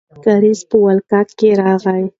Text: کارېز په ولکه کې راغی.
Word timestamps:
کارېز 0.23 0.59
په 0.69 0.75
ولکه 0.83 1.21
کې 1.37 1.49
راغی. 1.61 2.03